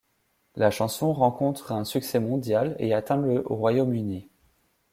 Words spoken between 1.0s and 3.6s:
rencontre un succès mondial et atteint le au